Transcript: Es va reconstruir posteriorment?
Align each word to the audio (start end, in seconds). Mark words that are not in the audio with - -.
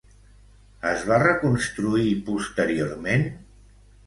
Es 0.91 1.03
va 1.11 1.19
reconstruir 1.23 2.09
posteriorment? 2.31 3.29